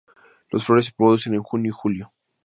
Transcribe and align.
Las 0.49 0.63
flores 0.65 0.87
se 0.87 0.93
producen 0.93 1.35
en 1.35 1.43
junio 1.43 1.69
y 1.69 1.77
julio. 1.77 2.11